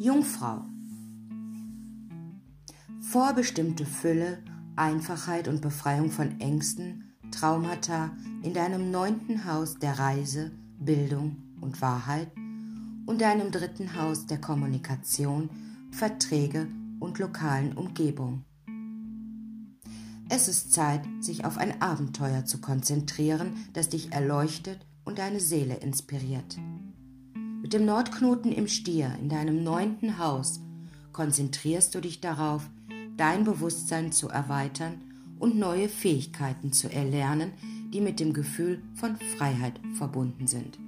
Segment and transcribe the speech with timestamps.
[0.00, 0.64] Jungfrau.
[3.00, 4.44] Vorbestimmte Fülle,
[4.76, 8.12] Einfachheit und Befreiung von Ängsten, Traumata
[8.44, 12.30] in deinem neunten Haus der Reise, Bildung und Wahrheit
[13.06, 15.50] und deinem dritten Haus der Kommunikation,
[15.90, 16.68] Verträge
[17.00, 18.44] und lokalen Umgebung.
[20.28, 25.74] Es ist Zeit, sich auf ein Abenteuer zu konzentrieren, das dich erleuchtet und deine Seele
[25.74, 26.56] inspiriert.
[27.60, 30.60] Mit dem Nordknoten im Stier in deinem neunten Haus
[31.12, 32.70] konzentrierst du dich darauf,
[33.16, 35.00] dein Bewusstsein zu erweitern
[35.40, 37.52] und neue Fähigkeiten zu erlernen,
[37.92, 40.78] die mit dem Gefühl von Freiheit verbunden sind.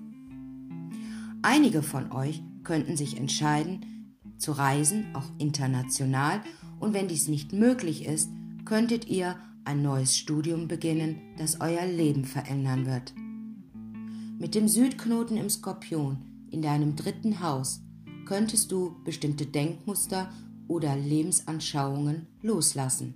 [1.43, 6.41] Einige von euch könnten sich entscheiden, zu reisen, auch international,
[6.79, 8.31] und wenn dies nicht möglich ist,
[8.65, 13.13] könntet ihr ein neues Studium beginnen, das euer Leben verändern wird.
[14.39, 17.81] Mit dem Südknoten im Skorpion in deinem dritten Haus
[18.27, 20.31] könntest du bestimmte Denkmuster
[20.69, 23.15] oder Lebensanschauungen loslassen.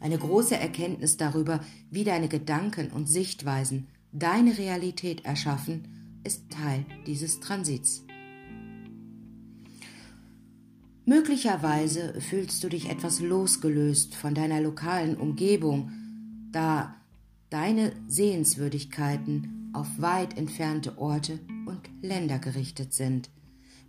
[0.00, 7.40] Eine große Erkenntnis darüber, wie deine Gedanken und Sichtweisen deine Realität erschaffen, ist Teil dieses
[7.40, 8.04] Transits.
[11.04, 15.92] Möglicherweise fühlst du dich etwas losgelöst von deiner lokalen Umgebung,
[16.52, 16.94] da
[17.48, 21.38] deine Sehenswürdigkeiten auf weit entfernte Orte
[22.02, 23.30] Länder gerichtet sind.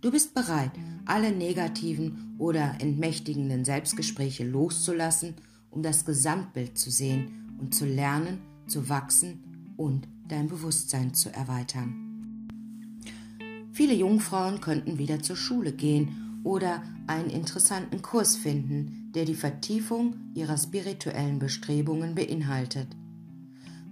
[0.00, 0.72] Du bist bereit,
[1.04, 5.34] alle negativen oder entmächtigenden Selbstgespräche loszulassen,
[5.70, 12.48] um das Gesamtbild zu sehen und zu lernen, zu wachsen und dein Bewusstsein zu erweitern.
[13.72, 20.16] Viele Jungfrauen könnten wieder zur Schule gehen oder einen interessanten Kurs finden, der die Vertiefung
[20.34, 22.88] ihrer spirituellen Bestrebungen beinhaltet.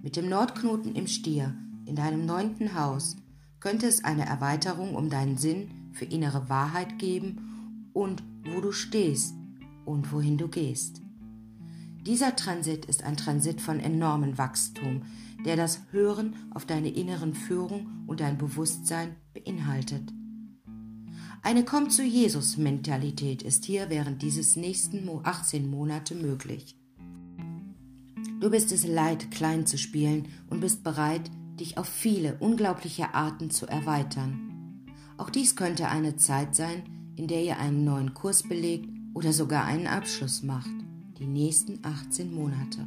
[0.03, 1.55] Mit dem Nordknoten im Stier
[1.85, 3.15] in deinem neunten Haus
[3.61, 9.33] könnte es eine Erweiterung um deinen Sinn für innere Wahrheit geben und wo du stehst
[9.85, 11.01] und wohin du gehst.
[12.05, 15.03] Dieser Transit ist ein Transit von enormem Wachstum,
[15.45, 20.11] der das Hören auf deine inneren Führung und dein Bewusstsein beinhaltet.
[21.43, 26.77] Eine Komm zu Jesus Mentalität ist hier während dieses nächsten 18 Monate möglich.
[28.39, 31.29] Du bist es leid, klein zu spielen und bist bereit,
[31.61, 34.83] dich auf viele unglaubliche Arten zu erweitern.
[35.17, 36.83] Auch dies könnte eine Zeit sein,
[37.15, 40.71] in der ihr einen neuen Kurs belegt oder sogar einen Abschluss macht.
[41.19, 42.85] Die nächsten 18 Monate.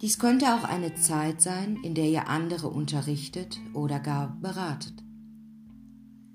[0.00, 5.02] Dies könnte auch eine Zeit sein, in der ihr andere unterrichtet oder gar beratet.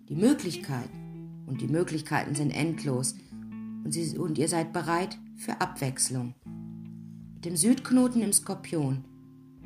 [0.10, 0.90] Die Möglichkeit
[1.48, 3.16] und die Möglichkeiten sind endlos
[3.84, 6.36] und, sie, und ihr seid bereit für Abwechslung.
[7.34, 9.06] Mit dem Südknoten im Skorpion,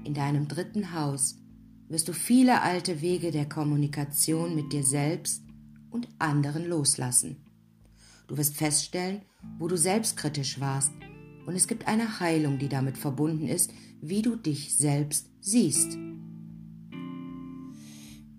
[0.04, 1.38] in deinem dritten Haus,
[1.88, 5.44] wirst du viele alte Wege der Kommunikation mit dir selbst
[5.90, 7.38] und anderen loslassen.
[8.28, 9.22] Du wirst feststellen,
[9.60, 10.92] wo du selbstkritisch warst,
[11.46, 15.98] und es gibt eine Heilung, die damit verbunden ist, wie du dich selbst siehst.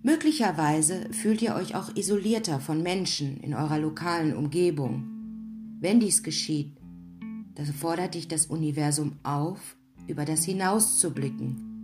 [0.02, 5.04] Möglicherweise fühlt ihr euch auch isolierter von Menschen in eurer lokalen Umgebung.
[5.80, 6.76] Wenn dies geschieht,
[7.54, 9.76] dann fordert dich das Universum auf,
[10.06, 11.74] über das hinauszublicken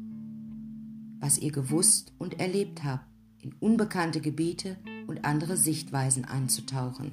[1.21, 3.05] was ihr gewusst und erlebt habt,
[3.41, 4.77] in unbekannte Gebiete
[5.07, 7.13] und andere Sichtweisen einzutauchen.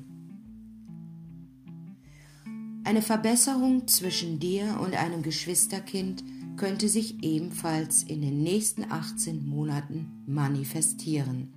[2.84, 6.24] Eine Verbesserung zwischen dir und einem Geschwisterkind
[6.56, 11.54] könnte sich ebenfalls in den nächsten 18 Monaten manifestieren.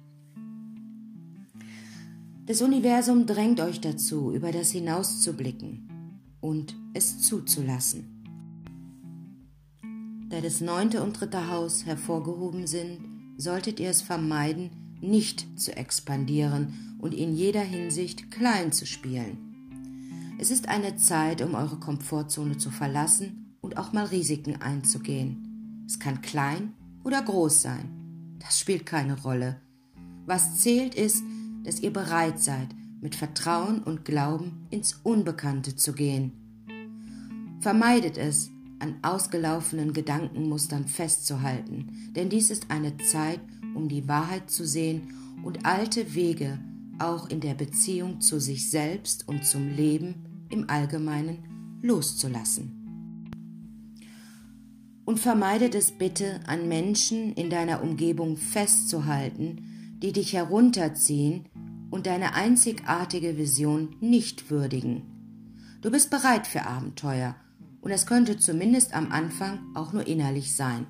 [2.47, 5.89] Das Universum drängt euch dazu, über das hinauszublicken
[6.41, 8.20] und es zuzulassen
[10.31, 13.01] da das neunte und dritte Haus hervorgehoben sind,
[13.37, 14.71] solltet ihr es vermeiden,
[15.01, 20.37] nicht zu expandieren und in jeder Hinsicht klein zu spielen.
[20.39, 25.85] Es ist eine Zeit, um eure Komfortzone zu verlassen und auch mal Risiken einzugehen.
[25.87, 28.37] Es kann klein oder groß sein.
[28.39, 29.61] Das spielt keine Rolle.
[30.27, 31.23] Was zählt ist,
[31.65, 32.69] dass ihr bereit seid,
[33.01, 36.33] mit Vertrauen und Glauben ins Unbekannte zu gehen.
[37.61, 38.51] Vermeidet es,
[38.81, 43.41] an ausgelaufenen Gedankenmustern festzuhalten, denn dies ist eine Zeit,
[43.75, 46.59] um die Wahrheit zu sehen und alte Wege
[46.99, 52.77] auch in der Beziehung zu sich selbst und zum Leben im Allgemeinen loszulassen.
[55.05, 61.47] Und vermeidet es bitte, an Menschen in deiner Umgebung festzuhalten, die dich herunterziehen
[61.91, 65.03] und deine einzigartige Vision nicht würdigen.
[65.81, 67.35] Du bist bereit für Abenteuer
[67.81, 70.87] und es könnte zumindest am Anfang auch nur innerlich sein.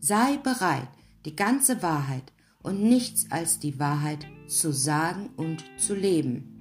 [0.00, 0.88] Sei bereit,
[1.24, 2.32] die ganze Wahrheit
[2.62, 6.52] und nichts als die Wahrheit zu sagen und zu leben.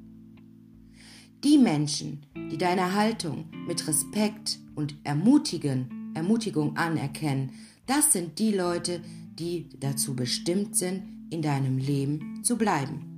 [1.43, 7.51] Die Menschen, die deine Haltung mit Respekt und Ermutigen, Ermutigung anerkennen,
[7.85, 9.01] das sind die Leute,
[9.37, 13.14] die dazu bestimmt sind, in deinem Leben zu bleiben.